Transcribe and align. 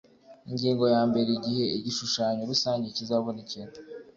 ingingo 0.49 0.83
ya 0.93 1.01
mbere 1.09 1.29
igihe 1.37 1.65
igishushanyo 1.77 2.43
rusange 2.51 2.87
kizabonekera 2.95 3.71